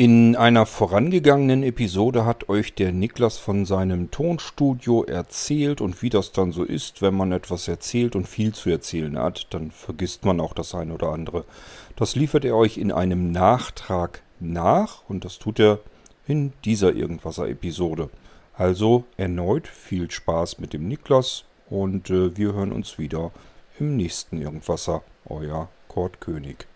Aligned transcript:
In 0.00 0.34
einer 0.34 0.64
vorangegangenen 0.64 1.62
Episode 1.62 2.24
hat 2.24 2.48
euch 2.48 2.72
der 2.72 2.90
Niklas 2.90 3.36
von 3.36 3.66
seinem 3.66 4.10
Tonstudio 4.10 5.04
erzählt 5.04 5.82
und 5.82 6.00
wie 6.00 6.08
das 6.08 6.32
dann 6.32 6.52
so 6.52 6.64
ist, 6.64 7.02
wenn 7.02 7.14
man 7.14 7.32
etwas 7.32 7.68
erzählt 7.68 8.16
und 8.16 8.26
viel 8.26 8.54
zu 8.54 8.70
erzählen 8.70 9.18
hat, 9.18 9.48
dann 9.50 9.70
vergisst 9.70 10.24
man 10.24 10.40
auch 10.40 10.54
das 10.54 10.74
eine 10.74 10.94
oder 10.94 11.10
andere. 11.10 11.44
Das 11.96 12.16
liefert 12.16 12.46
er 12.46 12.56
euch 12.56 12.78
in 12.78 12.92
einem 12.92 13.30
Nachtrag 13.30 14.22
nach 14.38 15.02
und 15.06 15.26
das 15.26 15.38
tut 15.38 15.60
er 15.60 15.80
in 16.26 16.54
dieser 16.64 16.94
Irgendwasser-Episode. 16.94 18.08
Also 18.54 19.04
erneut 19.18 19.68
viel 19.68 20.10
Spaß 20.10 20.60
mit 20.60 20.72
dem 20.72 20.88
Niklas 20.88 21.44
und 21.68 22.08
äh, 22.08 22.34
wir 22.38 22.54
hören 22.54 22.72
uns 22.72 22.98
wieder 22.98 23.32
im 23.78 23.98
nächsten 23.98 24.40
Irgendwasser. 24.40 25.02
Euer 25.26 25.68
Kurt 25.88 26.22
König. 26.22 26.66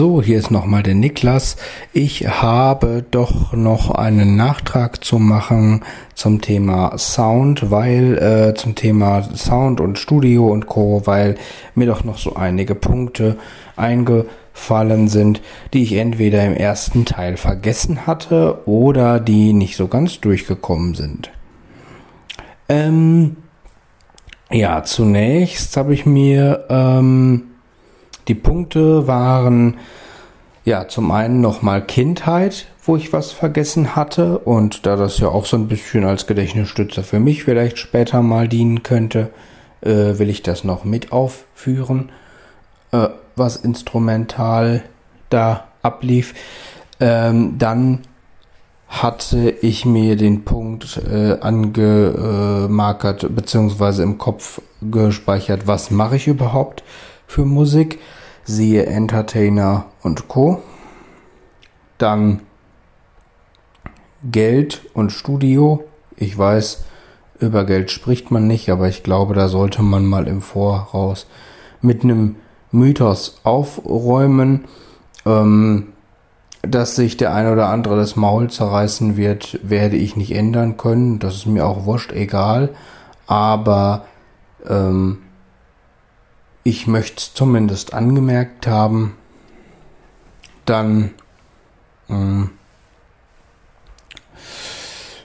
So, 0.00 0.22
hier 0.22 0.38
ist 0.38 0.50
nochmal 0.50 0.82
der 0.82 0.94
Niklas. 0.94 1.58
Ich 1.92 2.26
habe 2.26 3.04
doch 3.10 3.52
noch 3.52 3.90
einen 3.90 4.34
Nachtrag 4.34 5.04
zu 5.04 5.18
machen 5.18 5.82
zum 6.14 6.40
Thema 6.40 6.96
Sound, 6.96 7.70
weil 7.70 8.16
äh, 8.16 8.54
zum 8.54 8.74
Thema 8.74 9.22
Sound 9.36 9.78
und 9.78 9.98
Studio 9.98 10.48
und 10.48 10.64
Co, 10.64 11.02
weil 11.04 11.34
mir 11.74 11.86
doch 11.86 12.02
noch 12.02 12.16
so 12.16 12.34
einige 12.34 12.74
Punkte 12.74 13.36
eingefallen 13.76 15.08
sind, 15.08 15.42
die 15.74 15.82
ich 15.82 15.92
entweder 15.92 16.46
im 16.46 16.54
ersten 16.54 17.04
Teil 17.04 17.36
vergessen 17.36 18.06
hatte 18.06 18.66
oder 18.66 19.20
die 19.20 19.52
nicht 19.52 19.76
so 19.76 19.86
ganz 19.86 20.18
durchgekommen 20.18 20.94
sind. 20.94 21.30
Ähm, 22.70 23.36
ja, 24.50 24.82
zunächst 24.82 25.76
habe 25.76 25.92
ich 25.92 26.06
mir 26.06 26.64
ähm, 26.70 27.49
die 28.28 28.34
Punkte 28.34 29.06
waren 29.06 29.78
ja 30.64 30.88
zum 30.88 31.10
einen 31.10 31.40
nochmal 31.40 31.84
Kindheit, 31.84 32.66
wo 32.84 32.96
ich 32.96 33.12
was 33.12 33.32
vergessen 33.32 33.96
hatte 33.96 34.38
und 34.38 34.86
da 34.86 34.96
das 34.96 35.18
ja 35.18 35.28
auch 35.28 35.46
so 35.46 35.56
ein 35.56 35.68
bisschen 35.68 36.04
als 36.04 36.26
Gedächtnisstützer 36.26 37.02
für 37.02 37.20
mich 37.20 37.44
vielleicht 37.44 37.78
später 37.78 38.22
mal 38.22 38.48
dienen 38.48 38.82
könnte, 38.82 39.30
äh, 39.80 40.18
will 40.18 40.28
ich 40.28 40.42
das 40.42 40.64
noch 40.64 40.84
mit 40.84 41.12
aufführen, 41.12 42.10
äh, 42.92 43.08
was 43.36 43.56
instrumental 43.56 44.82
da 45.30 45.68
ablief. 45.82 46.34
Ähm, 47.00 47.56
dann 47.58 48.00
hatte 48.88 49.50
ich 49.62 49.86
mir 49.86 50.16
den 50.16 50.44
Punkt 50.44 51.00
äh, 51.08 51.38
angemarkert 51.40 53.34
beziehungsweise 53.34 54.02
im 54.02 54.18
Kopf 54.18 54.60
gespeichert, 54.82 55.66
was 55.66 55.92
mache 55.92 56.16
ich 56.16 56.26
überhaupt 56.26 56.82
für 57.30 57.44
Musik 57.44 58.00
siehe 58.42 58.86
Entertainer 58.86 59.84
und 60.02 60.26
Co. 60.26 60.60
Dann 61.96 62.40
Geld 64.24 64.82
und 64.94 65.12
Studio. 65.12 65.84
Ich 66.16 66.36
weiß, 66.36 66.84
über 67.38 67.64
Geld 67.64 67.92
spricht 67.92 68.32
man 68.32 68.48
nicht, 68.48 68.68
aber 68.68 68.88
ich 68.88 69.04
glaube, 69.04 69.34
da 69.34 69.46
sollte 69.46 69.80
man 69.80 70.06
mal 70.06 70.26
im 70.26 70.42
Voraus 70.42 71.28
mit 71.80 72.02
einem 72.02 72.34
Mythos 72.72 73.38
aufräumen, 73.44 74.64
ähm, 75.24 75.92
dass 76.62 76.96
sich 76.96 77.16
der 77.16 77.32
ein 77.32 77.46
oder 77.46 77.68
andere 77.68 77.94
das 77.94 78.16
Maul 78.16 78.50
zerreißen 78.50 79.16
wird, 79.16 79.60
werde 79.62 79.96
ich 79.96 80.16
nicht 80.16 80.34
ändern 80.34 80.76
können. 80.76 81.20
Das 81.20 81.36
ist 81.36 81.46
mir 81.46 81.64
auch 81.64 81.84
wurscht, 81.84 82.10
egal. 82.10 82.70
Aber 83.28 84.06
ähm, 84.68 85.18
ich 86.62 86.86
möchte 86.86 87.18
es 87.18 87.34
zumindest 87.34 87.94
angemerkt 87.94 88.66
haben. 88.66 89.16
Dann 90.64 91.10
ähm, 92.10 92.50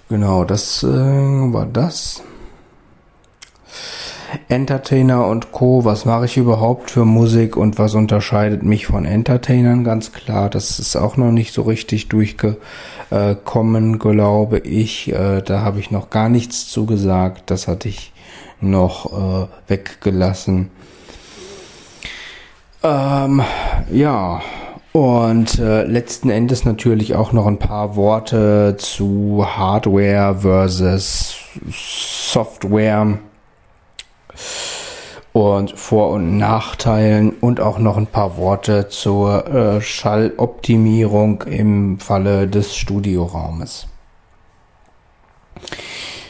genau, 0.09 0.43
das 0.43 0.83
äh, 0.83 0.87
war 0.87 1.65
das. 1.65 2.21
Entertainer 4.49 5.27
und 5.27 5.51
Co. 5.51 5.85
Was 5.85 6.05
mache 6.05 6.25
ich 6.25 6.37
überhaupt 6.37 6.91
für 6.91 7.05
Musik 7.05 7.55
und 7.57 7.79
was 7.79 7.95
unterscheidet 7.95 8.63
mich 8.63 8.85
von 8.87 9.05
Entertainern? 9.05 9.83
Ganz 9.83 10.11
klar, 10.11 10.49
das 10.49 10.79
ist 10.79 10.95
auch 10.95 11.17
noch 11.17 11.31
nicht 11.31 11.53
so 11.53 11.61
richtig 11.63 12.09
durchgekommen, 12.09 13.99
glaube 13.99 14.59
ich. 14.59 15.11
Äh, 15.11 15.41
da 15.41 15.61
habe 15.61 15.79
ich 15.79 15.89
noch 15.91 16.09
gar 16.09 16.29
nichts 16.29 16.67
zugesagt. 16.67 17.49
Das 17.49 17.67
hatte 17.67 17.89
ich 17.89 18.11
noch 18.61 19.11
äh, 19.13 19.47
weggelassen. 19.67 20.69
Ähm, 22.85 23.41
ja, 23.91 24.43
und 24.93 25.57
äh, 25.57 25.85
letzten 25.85 26.29
Endes 26.29 26.65
natürlich 26.65 27.15
auch 27.15 27.31
noch 27.31 27.47
ein 27.47 27.57
paar 27.57 27.95
Worte 27.95 28.75
zu 28.77 29.43
Hardware 29.43 30.35
versus 30.41 31.35
Software 31.71 33.17
und 35.33 35.71
Vor- 35.71 36.11
und 36.11 36.37
Nachteilen 36.37 37.31
und 37.41 37.59
auch 37.59 37.79
noch 37.79 37.97
ein 37.97 38.05
paar 38.05 38.37
Worte 38.37 38.87
zur 38.87 39.47
äh, 39.47 39.81
Schalloptimierung 39.81 41.41
im 41.41 41.97
Falle 41.99 42.47
des 42.47 42.75
Studioraumes. 42.75 43.87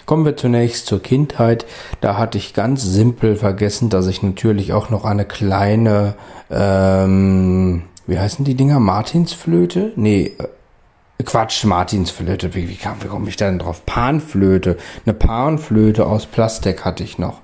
Kommen 0.05 0.25
wir 0.25 0.37
zunächst 0.37 0.85
zur 0.85 1.01
Kindheit. 1.01 1.65
Da 1.99 2.17
hatte 2.17 2.37
ich 2.37 2.53
ganz 2.53 2.83
simpel 2.83 3.35
vergessen, 3.35 3.89
dass 3.89 4.05
ich 4.07 4.21
natürlich 4.21 4.71
auch 4.71 4.89
noch 4.91 5.03
eine 5.03 5.25
kleine, 5.25 6.13
ähm, 6.51 7.83
wie 8.05 8.19
heißen 8.19 8.45
die 8.45 8.55
Dinger? 8.55 8.79
Martinsflöte? 8.79 9.93
Nee, 9.95 10.33
äh, 10.37 11.23
Quatsch, 11.23 11.63
Martinsflöte. 11.65 12.53
Wie, 12.53 12.69
wie, 12.69 12.75
kam, 12.75 13.01
wie 13.01 13.07
komme 13.07 13.29
ich 13.29 13.35
da 13.35 13.47
denn 13.47 13.57
drauf? 13.57 13.85
Panflöte. 13.85 14.77
Eine 15.05 15.13
Panflöte 15.13 16.05
aus 16.05 16.27
Plastik 16.27 16.85
hatte 16.85 17.03
ich 17.03 17.17
noch. 17.17 17.41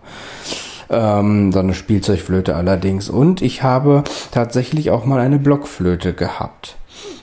Ähm, 0.91 1.51
so 1.51 1.59
eine 1.59 1.73
Spielzeugflöte 1.73 2.55
allerdings. 2.55 3.09
Und 3.09 3.41
ich 3.41 3.63
habe 3.63 4.03
tatsächlich 4.31 4.91
auch 4.91 5.05
mal 5.05 5.19
eine 5.19 5.39
Blockflöte 5.39 6.13
gehabt. 6.13 6.77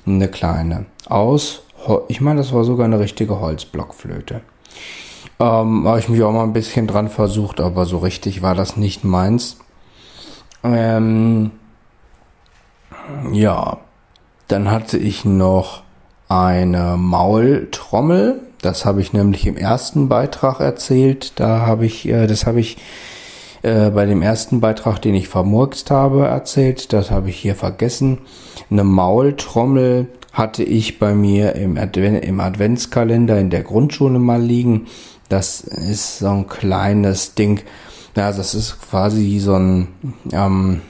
Eine 0.05 0.27
kleine. 0.27 0.87
Aus, 1.07 1.63
ich 2.09 2.21
meine, 2.21 2.41
das 2.41 2.53
war 2.53 2.65
sogar 2.65 2.87
eine 2.87 2.99
richtige 2.99 3.39
Holzblockflöte. 3.39 4.41
Ähm, 5.41 5.87
habe 5.87 5.99
ich 6.01 6.09
mich 6.09 6.23
auch 6.23 6.33
mal 6.33 6.43
ein 6.43 6.53
bisschen 6.53 6.87
dran 6.87 7.09
versucht, 7.09 7.61
aber 7.61 7.85
so 7.85 7.99
richtig 7.99 8.43
war 8.43 8.55
das 8.55 8.77
nicht 8.77 9.05
meins. 9.05 9.59
Ähm, 10.65 11.53
ja, 13.33 13.79
dann 14.49 14.71
hatte 14.71 14.99
ich 14.99 15.25
noch 15.25 15.83
eine 16.29 16.97
Maultrommel. 16.97 18.41
Das 18.61 18.85
habe 18.85 19.01
ich 19.01 19.13
nämlich 19.13 19.47
im 19.47 19.57
ersten 19.57 20.09
Beitrag 20.09 20.61
erzählt. 20.61 21.33
Da 21.37 21.61
habe 21.61 21.87
ich, 21.87 22.09
äh, 22.09 22.27
das 22.27 22.45
habe 22.45 22.61
ich 22.61 22.79
äh, 23.63 23.91
bei 23.91 24.07
dem 24.07 24.23
ersten 24.23 24.61
Beitrag, 24.61 25.01
den 25.01 25.15
ich 25.15 25.29
vermurkst 25.29 25.91
habe, 25.91 26.27
erzählt. 26.27 26.93
Das 26.93 27.11
habe 27.11 27.31
ich 27.31 27.37
hier 27.37 27.55
vergessen. 27.55 28.19
Eine 28.71 28.85
Maultrommel 28.85 30.09
hatte 30.33 30.63
ich 30.63 30.99
bei 30.99 31.15
mir 31.15 31.55
im, 31.55 31.77
Adven 31.77 32.17
im 32.17 32.41
Adventskalender 32.41 33.39
in 33.39 33.51
der 33.51 33.63
Grundschule 33.63 34.19
mal 34.19 34.43
liegen. 34.43 34.87
Das 35.29 35.61
ist 35.61 36.19
so 36.19 36.29
ein 36.29 36.47
kleines 36.47 37.35
Ding. 37.35 37.61
Ja, 38.17 38.33
das 38.33 38.55
ist 38.55 38.81
quasi 38.81 39.39
so 39.39 39.55
ein, 39.55 39.89
ähm, 40.33 40.81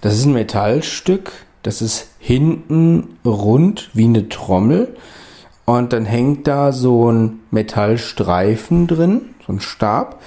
das 0.00 0.14
ist 0.14 0.24
ein 0.24 0.32
Metallstück. 0.32 1.32
Das 1.62 1.82
ist 1.82 2.08
hinten 2.18 3.18
rund 3.24 3.90
wie 3.92 4.04
eine 4.04 4.28
Trommel. 4.28 4.96
Und 5.64 5.92
dann 5.92 6.06
hängt 6.06 6.46
da 6.46 6.72
so 6.72 7.10
ein 7.10 7.40
Metallstreifen 7.50 8.86
drin, 8.86 9.34
so 9.46 9.52
ein 9.52 9.60
Stab. 9.60 10.22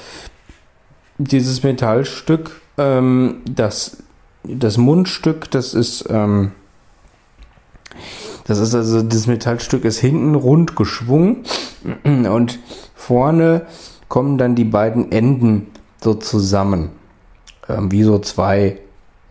Dieses 1.17 1.63
Metallstück, 1.63 2.61
ähm, 2.77 3.41
das, 3.49 4.03
das 4.43 4.77
Mundstück, 4.77 5.49
das 5.49 5.73
ist, 5.73 6.05
ähm, 6.09 6.51
das 8.45 8.59
ist 8.59 8.75
also, 8.75 9.01
das 9.01 9.27
Metallstück 9.27 9.85
ist 9.85 9.99
hinten 9.99 10.35
rund 10.35 10.75
geschwungen 10.75 11.45
und 12.03 12.59
vorne 12.95 13.65
kommen 14.07 14.37
dann 14.37 14.55
die 14.55 14.65
beiden 14.65 15.11
Enden 15.11 15.67
so 16.01 16.13
zusammen. 16.13 16.89
Ähm, 17.67 17.91
wie 17.91 18.03
so 18.03 18.19
zwei, 18.19 18.79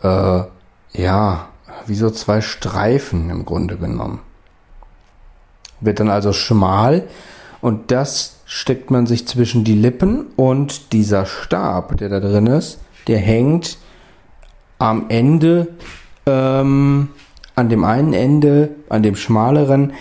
äh, 0.02 0.40
ja, 0.92 1.48
wie 1.86 1.94
so 1.94 2.10
zwei 2.10 2.40
Streifen 2.40 3.30
im 3.30 3.44
Grunde 3.44 3.76
genommen. 3.76 4.20
Wird 5.80 6.00
dann 6.00 6.10
also 6.10 6.32
schmal 6.32 7.04
und 7.60 7.90
das 7.90 8.40
steckt 8.46 8.90
man 8.90 9.06
sich 9.06 9.26
zwischen 9.26 9.64
die 9.64 9.74
Lippen 9.74 10.26
und 10.36 10.92
dieser 10.92 11.26
Stab, 11.26 11.96
der 11.98 12.08
da 12.08 12.20
drin 12.20 12.46
ist, 12.46 12.80
der 13.06 13.18
hängt 13.18 13.78
am 14.78 15.06
Ende 15.08 15.68
Ähm, 16.26 17.08
an 17.58 17.68
dem 17.68 17.82
einen 17.82 18.12
Ende, 18.12 18.70
an 18.88 19.02
dem 19.02 19.16
schmaleren, 19.16 19.92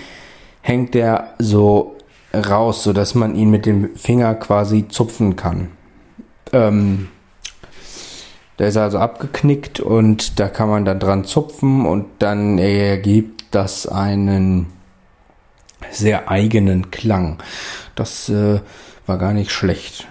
hängt 0.61 0.93
der 0.93 1.33
so 1.39 1.95
raus, 2.37 2.83
sodass 2.83 3.15
man 3.15 3.35
ihn 3.35 3.49
mit 3.49 3.65
dem 3.65 3.95
Finger 3.95 4.35
quasi 4.35 4.87
zupfen 4.87 5.35
kann. 5.35 5.69
Ähm, 6.53 7.09
der 8.59 8.69
ist 8.69 8.77
also 8.77 8.97
abgeknickt 8.97 9.79
und 9.79 10.39
da 10.39 10.47
kann 10.47 10.69
man 10.69 10.85
dann 10.85 10.99
dran 10.99 11.25
zupfen 11.25 11.85
und 11.85 12.05
dann 12.19 12.57
ergibt 12.57 13.45
das 13.51 13.87
einen 13.87 14.67
sehr 15.91 16.29
eigenen 16.29 16.89
Klang. 16.89 17.37
Das 17.95 18.29
äh, 18.29 18.61
war 19.05 19.17
gar 19.17 19.33
nicht 19.33 19.51
schlecht. 19.51 20.07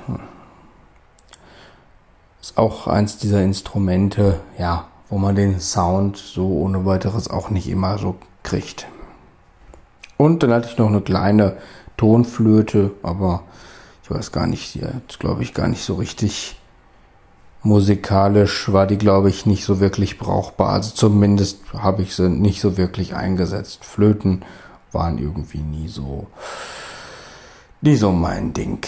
Ist 2.40 2.56
auch 2.56 2.86
eins 2.86 3.18
dieser 3.18 3.42
Instrumente, 3.42 4.40
ja, 4.58 4.86
wo 5.08 5.18
man 5.18 5.34
den 5.34 5.58
Sound 5.58 6.16
so 6.16 6.48
ohne 6.48 6.86
weiteres 6.86 7.28
auch 7.28 7.50
nicht 7.50 7.68
immer 7.68 7.98
so 7.98 8.16
kriegt. 8.44 8.86
Und 10.16 10.42
dann 10.42 10.52
hatte 10.52 10.68
ich 10.70 10.78
noch 10.78 10.88
eine 10.88 11.00
kleine 11.00 11.56
Tonflöte, 11.96 12.92
aber 13.02 13.42
ich 14.02 14.10
weiß 14.10 14.32
gar 14.32 14.46
nicht, 14.46 14.74
die 14.74 14.84
hat, 14.84 15.18
glaube 15.18 15.42
ich, 15.42 15.54
gar 15.54 15.68
nicht 15.68 15.84
so 15.84 15.94
richtig 15.94 16.56
musikalisch 17.66 18.72
war 18.72 18.86
die, 18.86 18.96
glaube 18.96 19.28
ich, 19.28 19.44
nicht 19.44 19.64
so 19.64 19.80
wirklich 19.80 20.18
brauchbar. 20.18 20.70
Also 20.70 20.94
zumindest 20.94 21.60
habe 21.76 22.02
ich 22.02 22.14
sie 22.14 22.28
nicht 22.28 22.60
so 22.60 22.76
wirklich 22.76 23.16
eingesetzt. 23.16 23.84
Flöten 23.84 24.44
waren 24.92 25.18
irgendwie 25.18 25.58
nie 25.58 25.88
so, 25.88 26.28
nie 27.80 27.96
so 27.96 28.12
mein 28.12 28.52
Ding 28.52 28.86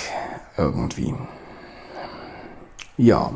irgendwie. 0.56 1.14
Ja, 2.96 3.32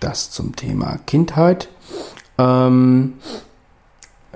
das 0.00 0.30
zum 0.30 0.56
Thema 0.56 0.98
Kindheit. 1.06 1.68
Ähm, 2.36 3.14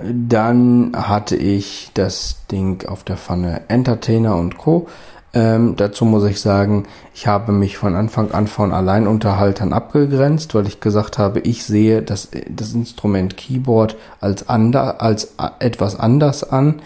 dann 0.03 0.91
hatte 0.95 1.35
ich 1.35 1.91
das 1.93 2.45
Ding 2.51 2.87
auf 2.87 3.03
der 3.03 3.17
Pfanne 3.17 3.61
Entertainer 3.67 4.35
und 4.35 4.57
Co. 4.57 4.87
Ähm, 5.31 5.75
dazu 5.75 6.05
muss 6.05 6.23
ich 6.23 6.41
sagen, 6.41 6.87
ich 7.13 7.27
habe 7.27 7.51
mich 7.51 7.77
von 7.77 7.95
Anfang 7.95 8.31
an 8.31 8.47
von 8.47 8.73
Alleinunterhaltern 8.73 9.73
abgegrenzt, 9.73 10.55
weil 10.55 10.65
ich 10.65 10.79
gesagt 10.79 11.19
habe, 11.19 11.39
ich 11.41 11.63
sehe 11.63 12.01
das, 12.01 12.29
das 12.49 12.73
Instrument 12.73 13.37
Keyboard 13.37 13.95
als, 14.21 14.49
ander, 14.49 15.01
als 15.01 15.35
etwas 15.59 15.99
anders 15.99 16.43
an, 16.43 16.81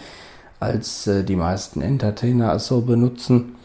als 0.60 1.08
äh, 1.08 1.24
die 1.24 1.38
meisten 1.38 1.82
Entertainer 1.82 2.54
es 2.54 2.68
so 2.68 2.82
benutzen. 2.82 3.56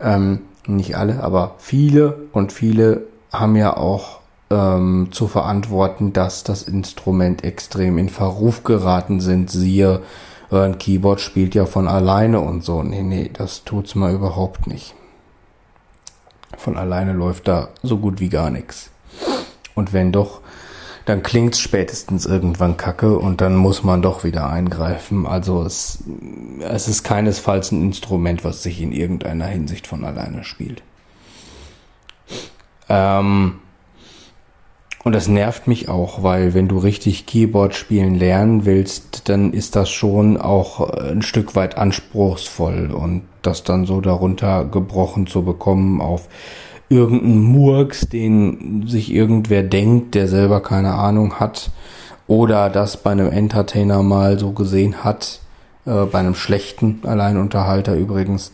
Ähm, 0.00 0.40
nicht 0.66 0.96
alle, 0.96 1.22
aber 1.22 1.54
viele 1.58 2.16
und 2.32 2.52
viele 2.52 3.04
haben 3.32 3.56
ja 3.56 3.76
auch 3.76 4.19
ähm, 4.50 5.08
zu 5.12 5.28
verantworten, 5.28 6.12
dass 6.12 6.44
das 6.44 6.62
Instrument 6.62 7.44
extrem 7.44 7.98
in 7.98 8.08
Verruf 8.08 8.64
geraten 8.64 9.20
sind. 9.20 9.50
Siehe, 9.50 10.02
äh, 10.50 10.56
ein 10.56 10.78
Keyboard 10.78 11.20
spielt 11.20 11.54
ja 11.54 11.66
von 11.66 11.88
alleine 11.88 12.40
und 12.40 12.64
so. 12.64 12.82
Nee, 12.82 13.02
nee, 13.02 13.30
das 13.32 13.64
tut's 13.64 13.94
mal 13.94 14.12
überhaupt 14.12 14.66
nicht. 14.66 14.94
Von 16.56 16.76
alleine 16.76 17.12
läuft 17.12 17.48
da 17.48 17.68
so 17.82 17.98
gut 17.98 18.20
wie 18.20 18.28
gar 18.28 18.50
nichts. 18.50 18.90
Und 19.74 19.92
wenn 19.92 20.12
doch, 20.12 20.40
dann 21.06 21.22
klingt's 21.22 21.60
spätestens 21.60 22.26
irgendwann 22.26 22.76
kacke 22.76 23.18
und 23.18 23.40
dann 23.40 23.56
muss 23.56 23.82
man 23.82 24.02
doch 24.02 24.24
wieder 24.24 24.50
eingreifen. 24.50 25.26
Also 25.26 25.62
es, 25.62 26.02
es 26.60 26.88
ist 26.88 27.04
keinesfalls 27.04 27.72
ein 27.72 27.82
Instrument, 27.82 28.44
was 28.44 28.62
sich 28.62 28.80
in 28.82 28.92
irgendeiner 28.92 29.46
Hinsicht 29.46 29.86
von 29.86 30.04
alleine 30.04 30.44
spielt. 30.44 30.82
Ähm, 32.88 33.60
und 35.02 35.12
das 35.14 35.28
nervt 35.28 35.66
mich 35.66 35.88
auch, 35.88 36.22
weil 36.22 36.52
wenn 36.52 36.68
du 36.68 36.76
richtig 36.78 37.24
Keyboard 37.24 37.74
spielen 37.74 38.16
lernen 38.16 38.66
willst, 38.66 39.28
dann 39.30 39.54
ist 39.54 39.74
das 39.74 39.88
schon 39.88 40.36
auch 40.36 40.90
ein 40.90 41.22
Stück 41.22 41.56
weit 41.56 41.78
anspruchsvoll. 41.78 42.90
Und 42.92 43.22
das 43.40 43.64
dann 43.64 43.86
so 43.86 44.02
darunter 44.02 44.66
gebrochen 44.66 45.26
zu 45.26 45.42
bekommen 45.42 46.02
auf 46.02 46.28
irgendeinen 46.90 47.42
Murks, 47.42 48.08
den 48.08 48.86
sich 48.86 49.10
irgendwer 49.10 49.62
denkt, 49.62 50.14
der 50.14 50.28
selber 50.28 50.60
keine 50.60 50.92
Ahnung 50.92 51.40
hat. 51.40 51.70
Oder 52.26 52.68
das 52.68 52.98
bei 52.98 53.10
einem 53.10 53.30
Entertainer 53.30 54.02
mal 54.02 54.38
so 54.38 54.52
gesehen 54.52 55.02
hat, 55.02 55.40
äh, 55.86 56.04
bei 56.04 56.18
einem 56.18 56.34
schlechten 56.34 57.00
Alleinunterhalter 57.04 57.94
übrigens, 57.94 58.52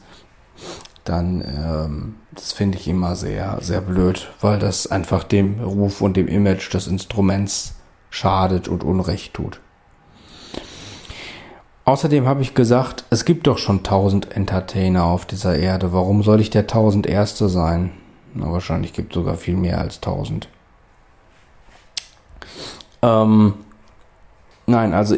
dann 1.08 1.40
ähm, 1.42 2.14
das 2.36 2.52
finde 2.52 2.78
ich 2.78 2.86
immer 2.86 3.16
sehr, 3.16 3.58
sehr 3.62 3.80
blöd, 3.80 4.30
weil 4.40 4.58
das 4.58 4.86
einfach 4.86 5.24
dem 5.24 5.60
Ruf 5.60 6.02
und 6.02 6.16
dem 6.16 6.28
Image 6.28 6.72
des 6.72 6.86
Instruments 6.86 7.74
schadet 8.10 8.68
und 8.68 8.84
Unrecht 8.84 9.34
tut. 9.34 9.60
Außerdem 11.86 12.26
habe 12.26 12.42
ich 12.42 12.54
gesagt, 12.54 13.04
es 13.10 13.24
gibt 13.24 13.46
doch 13.46 13.58
schon 13.58 13.82
tausend 13.84 14.32
Entertainer 14.32 15.04
auf 15.04 15.24
dieser 15.24 15.56
Erde. 15.56 15.92
Warum 15.92 16.22
soll 16.22 16.40
ich 16.40 16.50
der 16.50 16.66
tausend 16.66 17.06
Erste 17.06 17.48
sein? 17.48 17.92
Na, 18.34 18.52
wahrscheinlich 18.52 18.92
gibt 18.92 19.12
es 19.12 19.14
sogar 19.14 19.36
viel 19.36 19.56
mehr 19.56 19.80
als 19.80 20.00
tausend. 20.00 20.48
Ähm, 23.02 23.54
nein, 24.66 24.92
also 24.92 25.16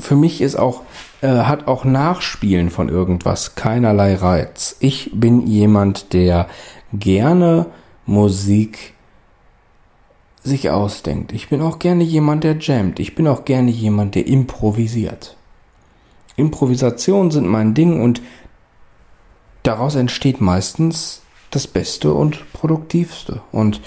für 0.00 0.16
mich 0.16 0.40
ist 0.40 0.56
auch 0.56 0.82
äh, 1.20 1.28
hat 1.28 1.68
auch 1.68 1.84
Nachspielen 1.84 2.70
von 2.70 2.88
irgendwas 2.88 3.54
keinerlei 3.54 4.14
Reiz. 4.14 4.76
Ich 4.80 5.10
bin 5.14 5.46
jemand, 5.46 6.12
der 6.12 6.48
gerne 6.92 7.66
Musik 8.04 8.92
sich 10.42 10.68
ausdenkt. 10.68 11.32
Ich 11.32 11.48
bin 11.48 11.62
auch 11.62 11.78
gerne 11.78 12.04
jemand, 12.04 12.44
der 12.44 12.58
jammt. 12.58 13.00
Ich 13.00 13.14
bin 13.14 13.26
auch 13.26 13.46
gerne 13.46 13.70
jemand, 13.70 14.14
der 14.14 14.26
improvisiert. 14.26 15.36
Improvisationen 16.36 17.30
sind 17.30 17.46
mein 17.46 17.72
Ding 17.72 18.02
und 18.02 18.20
daraus 19.62 19.94
entsteht 19.94 20.42
meistens 20.42 21.22
das 21.50 21.66
Beste 21.66 22.12
und 22.12 22.52
Produktivste. 22.52 23.40
Und 23.50 23.80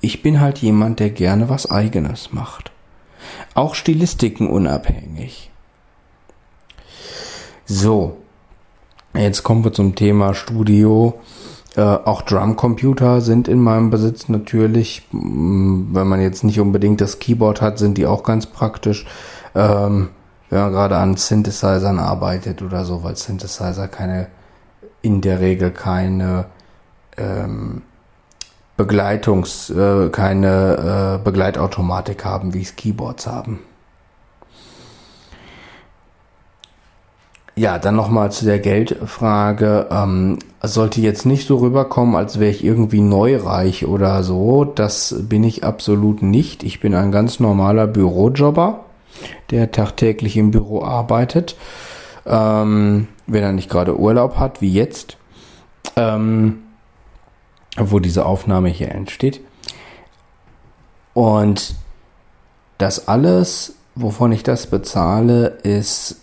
ich 0.00 0.22
bin 0.22 0.40
halt 0.40 0.58
jemand, 0.58 0.98
der 0.98 1.10
gerne 1.10 1.48
was 1.48 1.70
eigenes 1.70 2.32
macht. 2.32 2.71
Auch 3.54 3.74
Stilistiken 3.74 4.48
unabhängig. 4.48 5.50
So, 7.64 8.18
jetzt 9.14 9.42
kommen 9.42 9.64
wir 9.64 9.72
zum 9.72 9.94
Thema 9.94 10.34
Studio. 10.34 11.20
Äh, 11.74 11.80
auch 11.80 12.22
Drumcomputer 12.22 13.20
sind 13.20 13.48
in 13.48 13.60
meinem 13.60 13.90
Besitz 13.90 14.28
natürlich. 14.28 15.06
Mm, 15.12 15.94
wenn 15.94 16.06
man 16.06 16.20
jetzt 16.20 16.44
nicht 16.44 16.60
unbedingt 16.60 17.00
das 17.00 17.18
Keyboard 17.18 17.62
hat, 17.62 17.78
sind 17.78 17.96
die 17.96 18.06
auch 18.06 18.24
ganz 18.24 18.46
praktisch. 18.46 19.06
Ähm, 19.54 20.10
wenn 20.50 20.60
man 20.60 20.72
gerade 20.72 20.96
an 20.98 21.16
Synthesizern 21.16 21.98
arbeitet 21.98 22.60
oder 22.60 22.84
so, 22.84 23.02
weil 23.02 23.16
Synthesizer 23.16 23.88
keine, 23.88 24.28
in 25.00 25.22
der 25.22 25.40
Regel 25.40 25.70
keine 25.70 26.46
ähm, 27.16 27.82
Begleitungs, 28.82 29.70
äh, 29.70 30.08
keine 30.08 31.20
äh, 31.20 31.24
Begleitautomatik 31.24 32.24
haben, 32.24 32.52
wie 32.52 32.62
es 32.62 32.74
Keyboards 32.74 33.28
haben. 33.28 33.60
Ja, 37.54 37.78
dann 37.78 37.94
nochmal 37.94 38.32
zu 38.32 38.44
der 38.44 38.58
Geldfrage. 38.58 39.86
Ähm, 39.90 40.40
sollte 40.64 41.00
jetzt 41.00 41.26
nicht 41.26 41.46
so 41.46 41.58
rüberkommen, 41.58 42.16
als 42.16 42.40
wäre 42.40 42.50
ich 42.50 42.64
irgendwie 42.64 43.00
neureich 43.00 43.86
oder 43.86 44.24
so. 44.24 44.64
Das 44.64 45.14
bin 45.28 45.44
ich 45.44 45.62
absolut 45.62 46.22
nicht. 46.22 46.64
Ich 46.64 46.80
bin 46.80 46.96
ein 46.96 47.12
ganz 47.12 47.38
normaler 47.38 47.86
Bürojobber, 47.86 48.80
der 49.50 49.70
tagtäglich 49.70 50.36
im 50.36 50.50
Büro 50.50 50.82
arbeitet. 50.82 51.56
Ähm, 52.26 53.06
wenn 53.28 53.42
er 53.44 53.52
nicht 53.52 53.70
gerade 53.70 53.96
Urlaub 53.96 54.38
hat, 54.38 54.60
wie 54.60 54.72
jetzt, 54.72 55.16
ähm, 55.94 56.62
wo 57.76 57.98
diese 57.98 58.26
Aufnahme 58.26 58.68
hier 58.68 58.90
entsteht. 58.92 59.40
Und 61.14 61.74
das 62.78 63.08
alles, 63.08 63.74
wovon 63.94 64.32
ich 64.32 64.42
das 64.42 64.66
bezahle, 64.66 65.46
ist 65.62 66.20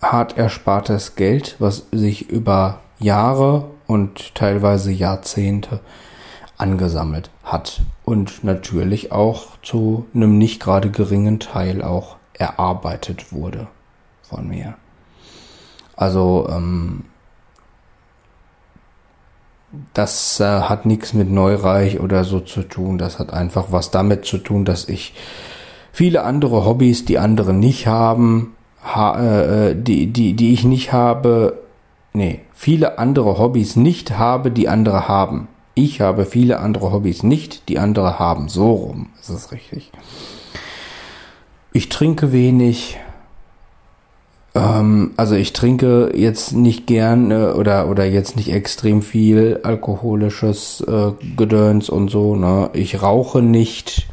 hart 0.00 0.36
erspartes 0.36 1.14
Geld, 1.14 1.56
was 1.58 1.86
sich 1.92 2.28
über 2.28 2.80
Jahre 2.98 3.70
und 3.86 4.34
teilweise 4.34 4.90
Jahrzehnte 4.90 5.80
angesammelt 6.56 7.30
hat 7.42 7.82
und 8.04 8.44
natürlich 8.44 9.12
auch 9.12 9.60
zu 9.62 10.06
einem 10.14 10.38
nicht 10.38 10.60
gerade 10.60 10.90
geringen 10.90 11.40
Teil 11.40 11.82
auch 11.82 12.16
erarbeitet 12.34 13.32
wurde 13.32 13.68
von 14.22 14.48
mir. 14.48 14.74
Also 15.96 16.48
ähm, 16.50 17.04
das 19.94 20.40
äh, 20.40 20.44
hat 20.44 20.86
nichts 20.86 21.12
mit 21.12 21.30
Neureich 21.30 22.00
oder 22.00 22.24
so 22.24 22.40
zu 22.40 22.62
tun. 22.62 22.98
Das 22.98 23.18
hat 23.18 23.32
einfach 23.32 23.66
was 23.70 23.90
damit 23.90 24.24
zu 24.24 24.38
tun, 24.38 24.64
dass 24.64 24.88
ich 24.88 25.14
viele 25.92 26.24
andere 26.24 26.64
Hobbys, 26.64 27.04
die 27.04 27.18
andere 27.18 27.52
nicht 27.52 27.86
haben, 27.86 28.54
ha, 28.82 29.18
äh, 29.18 29.70
äh, 29.70 29.74
die, 29.74 30.06
die, 30.08 30.34
die 30.34 30.52
ich 30.52 30.64
nicht 30.64 30.92
habe, 30.92 31.58
nee, 32.12 32.40
viele 32.52 32.98
andere 32.98 33.38
Hobbys 33.38 33.76
nicht 33.76 34.18
habe, 34.18 34.50
die 34.50 34.68
andere 34.68 35.08
haben. 35.08 35.48
Ich 35.74 36.02
habe 36.02 36.26
viele 36.26 36.60
andere 36.60 36.92
Hobbys 36.92 37.22
nicht, 37.22 37.68
die 37.68 37.78
andere 37.78 38.18
haben. 38.18 38.48
So 38.48 38.72
rum 38.72 39.06
ist 39.20 39.30
es 39.30 39.52
richtig. 39.52 39.90
Ich 41.72 41.88
trinke 41.88 42.32
wenig. 42.32 42.98
Ähm, 44.54 45.12
also 45.16 45.34
ich 45.34 45.52
trinke 45.52 46.12
jetzt 46.14 46.52
nicht 46.52 46.86
gern 46.86 47.30
äh, 47.30 47.52
oder, 47.56 47.88
oder 47.88 48.04
jetzt 48.04 48.36
nicht 48.36 48.52
extrem 48.52 49.02
viel 49.02 49.60
alkoholisches 49.62 50.82
äh, 50.82 51.12
Gedöns 51.36 51.88
und 51.88 52.10
so. 52.10 52.36
Ne? 52.36 52.70
Ich 52.74 53.02
rauche 53.02 53.42
nicht. 53.42 54.08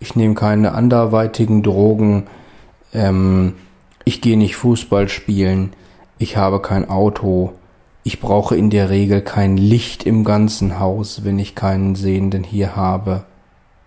Ich 0.00 0.14
nehme 0.14 0.34
keine 0.34 0.72
anderweitigen 0.72 1.62
Drogen. 1.62 2.28
Ähm, 2.94 3.54
ich 4.04 4.20
gehe 4.20 4.38
nicht 4.38 4.56
Fußball 4.56 5.08
spielen. 5.08 5.72
Ich 6.18 6.36
habe 6.36 6.62
kein 6.62 6.88
Auto. 6.88 7.52
Ich 8.04 8.20
brauche 8.20 8.56
in 8.56 8.70
der 8.70 8.90
Regel 8.90 9.20
kein 9.20 9.56
Licht 9.56 10.04
im 10.04 10.24
ganzen 10.24 10.78
Haus, 10.78 11.24
wenn 11.24 11.38
ich 11.38 11.54
keinen 11.54 11.94
Sehenden 11.94 12.42
hier 12.44 12.74
habe. 12.74 13.24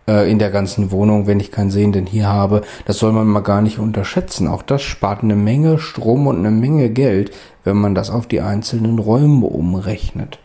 Äh, 0.08 0.32
in 0.32 0.40
der 0.40 0.50
ganzen 0.50 0.92
Wohnung, 0.92 1.28
wenn 1.28 1.40
ich 1.40 1.52
keinen 1.52 1.70
Sehenden 1.72 2.06
hier 2.06 2.28
habe. 2.28 2.64
Das 2.86 2.98
soll 2.98 3.12
man 3.12 3.28
mal 3.28 3.42
gar 3.42 3.62
nicht 3.62 3.80
unterschätzen. 3.80 4.48
Auch 4.48 4.64
das 4.64 4.82
spart 4.82 5.24
eine 5.24 5.36
Menge 5.36 5.80
Strom 5.80 6.28
und 6.28 6.40
eine 6.40 6.52
Menge 6.52 6.90
Geld, 6.90 7.32
wenn 7.64 7.78
man 7.78 7.94
das 7.94 8.10
auf 8.10 8.28
die 8.28 8.42
einzelnen 8.42 8.98
Räume 8.98 9.46
umrechnet. 9.46 10.40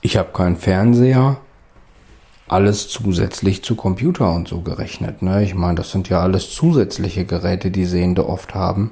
Ich 0.00 0.16
habe 0.16 0.32
keinen 0.32 0.56
Fernseher. 0.56 1.38
Alles 2.48 2.88
zusätzlich 2.88 3.62
zu 3.62 3.76
Computer 3.76 4.32
und 4.32 4.48
so 4.48 4.60
gerechnet. 4.60 5.22
Ne? 5.22 5.44
Ich 5.44 5.54
meine, 5.54 5.76
das 5.76 5.92
sind 5.92 6.08
ja 6.08 6.20
alles 6.20 6.50
zusätzliche 6.50 7.24
Geräte, 7.24 7.70
die 7.70 7.86
Sehende 7.86 8.28
oft 8.28 8.54
haben. 8.54 8.90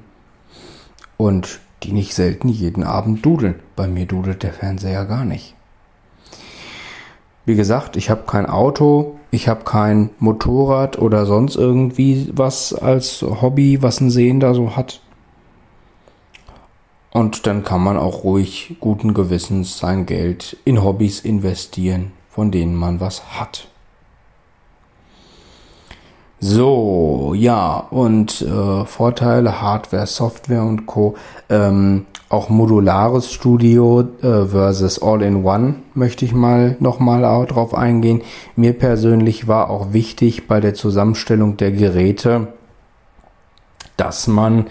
Und 1.16 1.58
die 1.82 1.92
nicht 1.92 2.14
selten 2.14 2.48
jeden 2.48 2.84
Abend 2.84 3.26
dudeln. 3.26 3.56
Bei 3.74 3.88
mir 3.88 4.06
dudelt 4.06 4.44
der 4.44 4.52
Fernseher 4.52 5.04
gar 5.04 5.24
nicht. 5.24 5.56
Wie 7.50 7.56
gesagt, 7.56 7.96
ich 7.96 8.10
habe 8.10 8.22
kein 8.28 8.46
Auto, 8.46 9.16
ich 9.32 9.48
habe 9.48 9.64
kein 9.64 10.10
Motorrad 10.20 11.00
oder 11.00 11.26
sonst 11.26 11.56
irgendwie 11.56 12.30
was 12.32 12.72
als 12.72 13.22
Hobby, 13.22 13.82
was 13.82 14.00
ein 14.00 14.08
Sehender 14.08 14.54
so 14.54 14.76
hat. 14.76 15.00
Und 17.10 17.48
dann 17.48 17.64
kann 17.64 17.82
man 17.82 17.96
auch 17.96 18.22
ruhig 18.22 18.76
guten 18.78 19.14
Gewissens 19.14 19.78
sein 19.78 20.06
Geld 20.06 20.58
in 20.64 20.84
Hobbys 20.84 21.18
investieren, 21.18 22.12
von 22.28 22.52
denen 22.52 22.76
man 22.76 23.00
was 23.00 23.40
hat. 23.40 23.66
So, 26.42 27.34
ja, 27.36 27.86
und 27.90 28.40
äh, 28.40 28.84
Vorteile, 28.86 29.60
Hardware, 29.60 30.06
Software 30.06 30.62
und 30.62 30.86
Co. 30.86 31.16
Ähm, 31.50 32.06
auch 32.30 32.48
modulares 32.48 33.30
Studio 33.30 34.08
äh, 34.22 34.46
versus 34.46 35.02
All-in-One 35.02 35.74
möchte 35.92 36.24
ich 36.24 36.32
mal 36.32 36.76
nochmal 36.80 37.44
drauf 37.44 37.74
eingehen. 37.74 38.22
Mir 38.56 38.72
persönlich 38.72 39.48
war 39.48 39.68
auch 39.68 39.92
wichtig 39.92 40.48
bei 40.48 40.60
der 40.60 40.72
Zusammenstellung 40.72 41.58
der 41.58 41.72
Geräte, 41.72 42.48
dass 43.98 44.26
man 44.26 44.68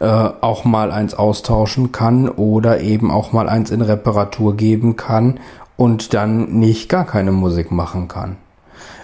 äh, 0.00 0.06
auch 0.06 0.66
mal 0.66 0.90
eins 0.90 1.14
austauschen 1.14 1.92
kann 1.92 2.28
oder 2.28 2.82
eben 2.82 3.10
auch 3.10 3.32
mal 3.32 3.48
eins 3.48 3.70
in 3.70 3.80
Reparatur 3.80 4.54
geben 4.54 4.96
kann 4.96 5.40
und 5.78 6.12
dann 6.12 6.58
nicht 6.58 6.90
gar 6.90 7.06
keine 7.06 7.32
Musik 7.32 7.70
machen 7.70 8.06
kann. 8.06 8.36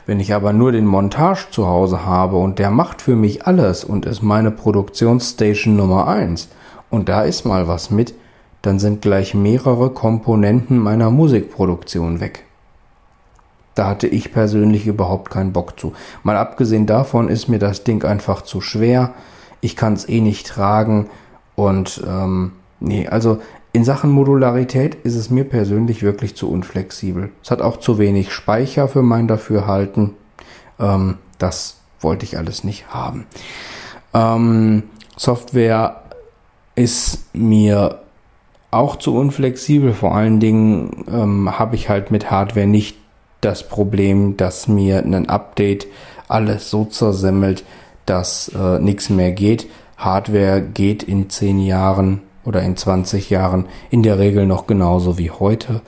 Wenn 0.07 0.21
ich 0.21 0.35
aber 0.35 0.53
nur 0.53 0.73
den 0.73 0.87
Montage 0.87 1.47
zu 1.51 1.67
Hause 1.67 2.05
habe 2.05 2.37
und 2.37 2.59
der 2.59 2.71
macht 2.71 3.03
für 3.03 3.17
mich 3.17 3.47
alles 3.47 3.85
und 3.85 4.05
ist 4.05 4.23
meine 4.23 4.51
Produktionsstation 4.51 5.77
Nummer 5.77 6.09
eins 6.09 6.49
und 6.91 7.09
da 7.09 7.23
ist 7.23 7.45
mal 7.45 7.69
was 7.69 7.91
mit, 7.91 8.15
dann 8.63 8.79
sind 8.79 9.03
gleich 9.03 9.35
mehrere 9.35 9.91
Komponenten 9.91 10.79
meiner 10.79 11.11
Musikproduktion 11.11 12.21
weg. 12.21 12.45
Da 13.75 13.89
hatte 13.89 14.07
ich 14.07 14.33
persönlich 14.33 14.87
überhaupt 14.87 15.31
keinen 15.31 15.53
Bock 15.53 15.79
zu. 15.81 15.95
Mal 16.23 16.37
abgesehen 16.37 16.87
davon 16.87 17.29
ist 17.29 17.49
mir 17.49 17.59
das 17.59 17.85
Ding 17.85 18.05
einfach 18.05 18.43
zu 18.43 18.61
schwer. 18.61 19.15
Ich 19.61 19.77
kann 19.77 19.95
es 19.95 20.09
eh 20.09 20.21
nicht 20.21 20.47
tragen. 20.47 21.09
Und 21.57 22.03
ähm, 22.07 22.53
nee, 22.81 23.09
also 23.09 23.41
in 23.73 23.85
Sachen 23.85 24.11
Modularität 24.11 24.97
ist 24.97 25.17
es 25.17 25.31
mir 25.31 25.45
persönlich 25.45 26.03
wirklich 26.03 26.37
zu 26.37 26.51
unflexibel. 26.51 27.31
Es 27.43 27.51
hat 27.51 27.63
auch 27.63 27.79
zu 27.79 27.99
wenig 27.99 28.33
Speicher 28.33 28.87
für 28.87 29.03
mein 29.03 29.29
Dafürhalten. 29.29 30.11
Ähm, 30.79 31.17
das 31.39 31.79
wollte 32.01 32.25
ich 32.25 32.37
alles 32.37 32.65
nicht 32.65 32.89
haben. 32.89 33.27
Ähm, 34.13 34.83
Software 35.17 36.03
ist 36.75 37.35
mir 37.35 38.01
auch 38.71 38.97
zu 38.97 39.17
unflexibel. 39.17 39.95
Vor 39.95 40.15
allen 40.15 40.39
Dingen 40.39 41.05
ähm, 41.11 41.59
habe 41.59 41.77
ich 41.77 41.89
halt 41.89 42.11
mit 42.11 42.31
Hardware 42.31 42.67
nicht 42.67 42.99
das 43.41 43.69
Problem, 43.69 44.37
dass 44.37 44.69
mir 44.69 44.99
ein 44.99 45.29
Update 45.29 45.87
alles 46.29 46.71
so 46.71 46.85
zersemmelt, 46.85 47.65
dass 48.05 48.49
äh, 48.49 48.79
nichts 48.79 49.09
mehr 49.09 49.33
geht. 49.33 49.69
Hardware 49.97 50.61
geht 50.61 51.03
in 51.03 51.31
10 51.31 51.61
Jahren 51.61 52.23
oder 52.45 52.63
in 52.63 52.77
20 52.77 53.31
Jahren 53.31 53.67
in 53.91 54.03
der 54.03 54.19
Regel 54.19 54.47
noch 54.47 54.67
genauso 54.67 55.19
wie 55.19 55.31
heute, 55.31 55.83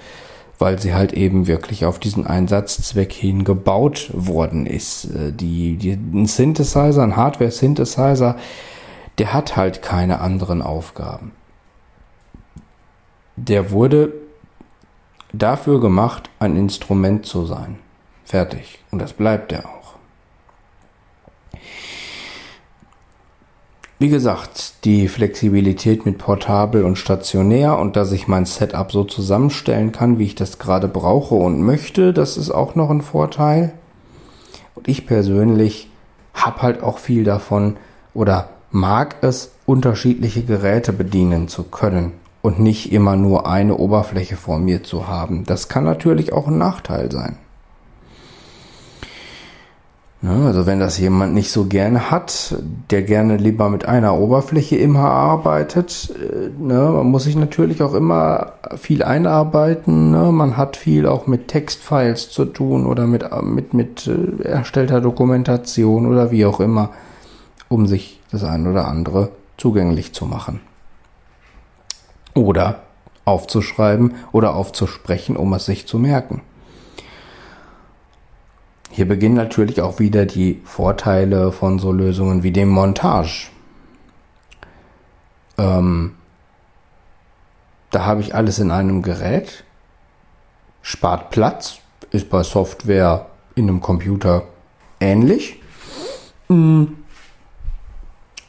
weil 0.58 0.78
sie 0.78 0.94
halt 0.94 1.12
eben 1.12 1.46
wirklich 1.46 1.84
auf 1.84 1.98
diesen 1.98 2.26
Einsatzzweck 2.26 3.12
hin 3.12 3.44
gebaut 3.44 4.10
worden 4.12 4.66
ist. 4.66 5.06
Äh, 5.06 5.32
die, 5.32 5.76
die, 5.76 5.92
ein 5.92 6.26
Synthesizer, 6.26 7.02
ein 7.02 7.16
Hardware-Synthesizer, 7.16 8.36
der 9.18 9.32
hat 9.32 9.56
halt 9.56 9.82
keine 9.82 10.20
anderen 10.20 10.62
Aufgaben. 10.62 11.32
Der 13.36 13.70
wurde 13.70 14.12
dafür 15.32 15.80
gemacht, 15.80 16.30
ein 16.38 16.56
Instrument 16.56 17.26
zu 17.26 17.46
sein. 17.46 17.78
Fertig. 18.24 18.78
Und 18.90 19.00
das 19.00 19.12
bleibt 19.12 19.52
er 19.52 19.66
auch. 19.66 19.83
Wie 23.98 24.08
gesagt, 24.08 24.84
die 24.84 25.06
Flexibilität 25.06 26.04
mit 26.04 26.18
portabel 26.18 26.84
und 26.84 26.96
stationär 26.96 27.78
und 27.78 27.94
dass 27.94 28.10
ich 28.10 28.26
mein 28.26 28.44
Setup 28.44 28.90
so 28.90 29.04
zusammenstellen 29.04 29.92
kann, 29.92 30.18
wie 30.18 30.24
ich 30.24 30.34
das 30.34 30.58
gerade 30.58 30.88
brauche 30.88 31.36
und 31.36 31.62
möchte, 31.62 32.12
das 32.12 32.36
ist 32.36 32.50
auch 32.50 32.74
noch 32.74 32.90
ein 32.90 33.02
Vorteil. 33.02 33.72
Und 34.74 34.88
ich 34.88 35.06
persönlich 35.06 35.88
habe 36.34 36.62
halt 36.62 36.82
auch 36.82 36.98
viel 36.98 37.22
davon 37.22 37.76
oder 38.14 38.48
mag 38.72 39.16
es, 39.20 39.52
unterschiedliche 39.64 40.42
Geräte 40.42 40.92
bedienen 40.92 41.46
zu 41.46 41.62
können 41.62 42.12
und 42.42 42.58
nicht 42.58 42.92
immer 42.92 43.14
nur 43.14 43.46
eine 43.46 43.76
Oberfläche 43.76 44.36
vor 44.36 44.58
mir 44.58 44.82
zu 44.82 45.06
haben. 45.06 45.44
Das 45.44 45.68
kann 45.68 45.84
natürlich 45.84 46.32
auch 46.32 46.48
ein 46.48 46.58
Nachteil 46.58 47.12
sein. 47.12 47.36
Ne, 50.24 50.46
also 50.46 50.64
wenn 50.64 50.80
das 50.80 50.96
jemand 50.96 51.34
nicht 51.34 51.50
so 51.50 51.66
gerne 51.66 52.10
hat, 52.10 52.54
der 52.88 53.02
gerne 53.02 53.36
lieber 53.36 53.68
mit 53.68 53.84
einer 53.84 54.18
Oberfläche 54.18 54.74
immer 54.74 55.10
arbeitet, 55.10 56.14
äh, 56.18 56.48
ne, 56.58 56.92
man 56.94 57.08
muss 57.08 57.24
sich 57.24 57.36
natürlich 57.36 57.82
auch 57.82 57.92
immer 57.92 58.54
viel 58.74 59.02
einarbeiten. 59.02 60.12
Ne, 60.12 60.32
man 60.32 60.56
hat 60.56 60.78
viel 60.78 61.06
auch 61.06 61.26
mit 61.26 61.48
Textfiles 61.48 62.30
zu 62.30 62.46
tun 62.46 62.86
oder 62.86 63.06
mit, 63.06 63.26
mit, 63.42 63.74
mit 63.74 64.06
äh, 64.06 64.44
erstellter 64.44 65.02
Dokumentation 65.02 66.06
oder 66.06 66.30
wie 66.30 66.46
auch 66.46 66.58
immer, 66.58 66.88
um 67.68 67.86
sich 67.86 68.18
das 68.30 68.44
ein 68.44 68.66
oder 68.66 68.88
andere 68.88 69.28
zugänglich 69.58 70.14
zu 70.14 70.24
machen. 70.24 70.60
Oder 72.32 72.76
aufzuschreiben 73.26 74.14
oder 74.32 74.54
aufzusprechen, 74.54 75.36
um 75.36 75.52
es 75.52 75.66
sich 75.66 75.86
zu 75.86 75.98
merken. 75.98 76.40
Hier 78.94 79.08
beginnen 79.08 79.34
natürlich 79.34 79.80
auch 79.80 79.98
wieder 79.98 80.24
die 80.24 80.60
Vorteile 80.62 81.50
von 81.50 81.80
so 81.80 81.90
Lösungen 81.90 82.44
wie 82.44 82.52
dem 82.52 82.68
Montage. 82.68 83.48
Ähm, 85.58 86.14
da 87.90 88.06
habe 88.06 88.20
ich 88.20 88.36
alles 88.36 88.60
in 88.60 88.70
einem 88.70 89.02
Gerät, 89.02 89.64
spart 90.80 91.30
Platz, 91.30 91.78
ist 92.12 92.30
bei 92.30 92.44
Software 92.44 93.26
in 93.56 93.68
einem 93.68 93.80
Computer 93.80 94.44
ähnlich, 95.00 95.60
mhm. 96.48 96.98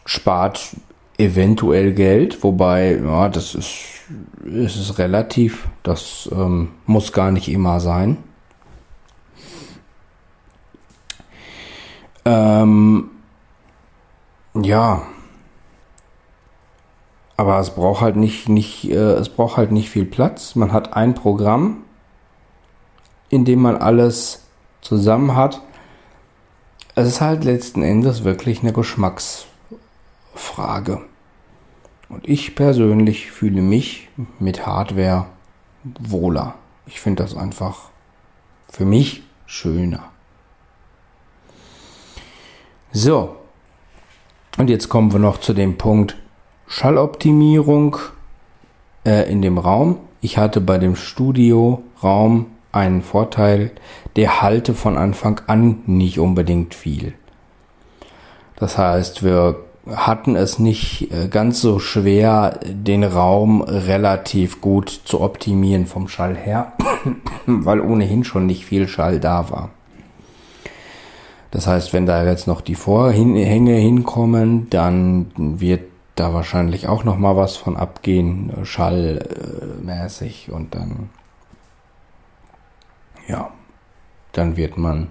spart 0.06 0.75
eventuell 1.18 1.92
Geld, 1.94 2.44
wobei 2.44 2.98
ja, 3.04 3.30
das 3.30 3.56
ist, 3.56 3.80
ist 4.44 5.00
relativ, 5.00 5.68
das 5.82 6.30
ähm, 6.32 6.70
muss 6.86 7.14
gar 7.14 7.32
nicht 7.32 7.50
immer 7.50 7.80
sein. 7.80 8.18
Ähm, 12.25 13.12
ja. 14.55 15.03
Aber 17.38 17.60
es 17.60 17.72
braucht 17.72 18.01
halt 18.01 18.15
nicht, 18.15 18.50
nicht, 18.50 18.89
äh, 18.89 19.13
es 19.13 19.29
braucht 19.29 19.58
halt 19.58 19.72
nicht 19.72 19.89
viel 19.89 20.05
Platz. 20.05 20.55
Man 20.55 20.72
hat 20.72 20.94
ein 20.94 21.15
Programm, 21.15 21.84
in 23.29 23.46
dem 23.46 23.62
man 23.62 23.77
alles 23.77 24.44
zusammen 24.82 25.36
hat. 25.36 25.62
Es 26.96 27.08
ist 27.08 27.22
halt 27.22 27.44
letzten 27.44 27.82
Endes 27.82 28.24
wirklich 28.24 28.62
eine 28.62 28.72
Geschmacksfrage. 28.72 31.01
Und 32.08 32.27
ich 32.27 32.55
persönlich 32.55 33.32
fühle 33.32 33.62
mich 33.62 34.08
mit 34.39 34.65
Hardware 34.65 35.25
wohler. 36.00 36.53
Ich 36.86 37.01
finde 37.01 37.24
das 37.24 37.36
einfach 37.36 37.89
für 38.70 38.86
mich 38.86 39.24
schöner. 39.46 40.14
So, 42.98 43.36
und 44.58 44.70
jetzt 44.70 44.88
kommen 44.88 45.12
wir 45.12 45.20
noch 45.20 45.42
zu 45.42 45.54
dem 45.54 45.78
Punkt 45.78 46.16
Schalloptimierung 46.66 47.98
äh, 49.06 49.30
in 49.30 49.42
dem 49.42 49.58
Raum. 49.58 49.98
Ich 50.22 50.38
hatte 50.38 50.62
bei 50.62 50.78
dem 50.78 50.96
Studioraum 50.96 52.46
einen 52.72 53.02
Vorteil, 53.02 53.72
der 54.16 54.42
halte 54.42 54.74
von 54.74 54.96
Anfang 54.96 55.42
an 55.48 55.80
nicht 55.88 56.20
unbedingt 56.20 56.74
viel. 56.74 57.16
Das 58.56 58.78
heißt, 58.78 59.25
wir 59.25 59.58
hatten 59.94 60.38
es 60.38 60.60
nicht 60.60 61.12
äh, 61.12 61.28
ganz 61.28 61.60
so 61.60 61.80
schwer, 61.80 62.62
den 62.64 63.04
Raum 63.04 63.62
relativ 63.62 64.62
gut 64.62 65.02
zu 65.04 65.20
optimieren 65.20 65.86
vom 65.86 66.08
Schall 66.08 66.38
her, 66.38 66.72
weil 67.46 67.82
ohnehin 67.82 68.24
schon 68.24 68.46
nicht 68.46 68.64
viel 68.64 68.88
Schall 68.88 69.20
da 69.20 69.50
war. 69.50 69.72
Das 71.56 71.68
heißt, 71.68 71.94
wenn 71.94 72.06
da 72.06 72.26
jetzt 72.26 72.48
noch 72.48 72.60
die 72.60 72.76
Vorhänge 72.76 73.76
hinkommen, 73.76 74.70
dann 74.72 75.32
wird 75.38 75.84
da 76.16 76.34
wahrscheinlich 76.34 76.90
auch 76.90 77.06
noch 77.06 77.18
mal 77.18 77.38
was 77.38 77.56
von 77.56 77.78
abgehen, 77.78 78.52
schallmäßig 78.64 80.52
und 80.52 80.76
dann 80.76 81.10
ja, 83.26 83.52
dann 84.34 84.58
wird 84.58 84.78
man 84.78 85.08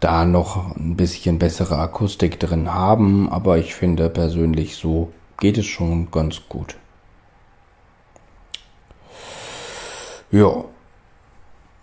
da 0.00 0.24
noch 0.24 0.74
ein 0.76 0.96
bisschen 0.96 1.38
bessere 1.38 1.76
Akustik 1.76 2.40
drin 2.40 2.72
haben, 2.72 3.28
aber 3.28 3.58
ich 3.58 3.74
finde 3.74 4.08
persönlich 4.08 4.76
so 4.76 5.12
geht 5.38 5.58
es 5.58 5.66
schon 5.66 6.10
ganz 6.10 6.40
gut. 6.48 6.74
Ja, 10.30 10.64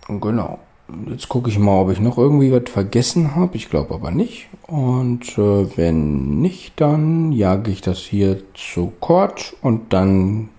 genau. 0.07 0.57
Jetzt 1.07 1.29
gucke 1.29 1.49
ich 1.49 1.57
mal, 1.57 1.81
ob 1.81 1.91
ich 1.91 1.99
noch 1.99 2.17
irgendwie 2.17 2.51
was 2.51 2.69
vergessen 2.69 3.35
habe. 3.35 3.55
Ich 3.55 3.69
glaube 3.69 3.93
aber 3.93 4.11
nicht. 4.11 4.49
Und 4.67 5.37
äh, 5.37 5.77
wenn 5.77 6.41
nicht, 6.41 6.73
dann 6.79 7.31
jage 7.31 7.71
ich 7.71 7.81
das 7.81 7.99
hier 7.99 8.41
zu 8.53 8.91
Kord 8.99 9.55
und 9.61 9.93
dann 9.93 10.49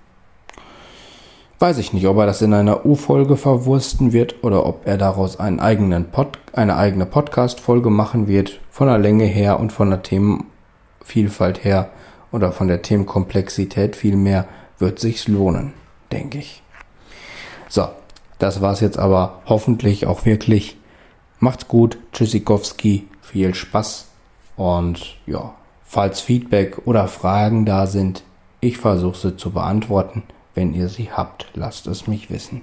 weiß 1.58 1.78
ich 1.78 1.92
nicht, 1.92 2.06
ob 2.06 2.16
er 2.18 2.26
das 2.26 2.42
in 2.42 2.52
einer 2.52 2.84
U-Folge 2.84 3.36
verwursten 3.36 4.12
wird 4.12 4.42
oder 4.42 4.66
ob 4.66 4.86
er 4.86 4.98
daraus 4.98 5.38
einen 5.38 5.60
eigenen 5.60 6.10
Pod, 6.10 6.38
eine 6.52 6.76
eigene 6.76 7.06
Podcast-Folge 7.06 7.90
machen 7.90 8.26
wird. 8.26 8.60
Von 8.70 8.88
der 8.88 8.98
Länge 8.98 9.24
her 9.24 9.60
und 9.60 9.72
von 9.72 9.90
der 9.90 10.02
Themenvielfalt 10.02 11.64
her 11.64 11.90
oder 12.32 12.50
von 12.50 12.68
der 12.68 12.82
Themenkomplexität 12.82 13.94
vielmehr 13.94 14.46
wird 14.78 14.98
sich's 14.98 15.28
lohnen, 15.28 15.72
denke 16.10 16.38
ich. 16.38 16.62
So, 17.68 17.88
das 18.38 18.60
war's 18.60 18.80
jetzt 18.80 18.98
aber 18.98 19.42
hoffentlich 19.46 20.06
auch 20.06 20.24
wirklich. 20.24 20.76
Macht's 21.40 21.68
gut, 21.68 21.98
Tschüssikowski, 22.12 23.08
viel 23.20 23.54
Spaß 23.54 24.08
und 24.56 25.16
ja, 25.26 25.54
falls 25.84 26.20
Feedback 26.20 26.86
oder 26.86 27.08
Fragen 27.08 27.66
da 27.66 27.86
sind, 27.86 28.22
ich 28.60 28.78
versuche 28.78 29.18
sie 29.18 29.36
zu 29.36 29.50
beantworten. 29.50 30.22
Wenn 30.54 30.72
ihr 30.72 30.88
sie 30.88 31.10
habt, 31.10 31.48
lasst 31.54 31.86
es 31.86 32.06
mich 32.06 32.30
wissen. 32.30 32.62